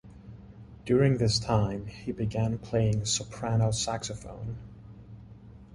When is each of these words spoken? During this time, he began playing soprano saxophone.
During 0.83 1.19
this 1.19 1.37
time, 1.37 1.85
he 1.85 2.11
began 2.11 2.57
playing 2.57 3.05
soprano 3.05 3.69
saxophone. 3.69 4.57